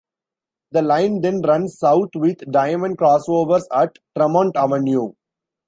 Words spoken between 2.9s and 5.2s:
crossovers at Tremont Avenue.